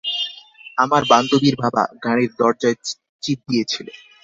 [0.77, 2.77] আমার বান্ধবীর বাবা, গাড়ির দরজায়
[3.23, 3.87] চিপ দিয়েছিল।